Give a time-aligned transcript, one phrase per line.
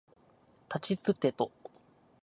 [0.67, 1.51] たちつてと